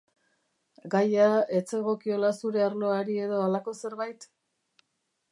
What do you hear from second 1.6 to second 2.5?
zegokiola